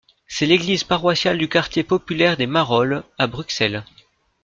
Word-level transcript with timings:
C'est 0.25 0.47
l'église 0.47 0.83
paroissiale 0.83 1.37
du 1.37 1.47
quartier 1.47 1.83
populaire 1.83 2.35
des 2.35 2.47
Marolles, 2.47 3.03
à 3.19 3.27
Bruxelles. 3.27 3.83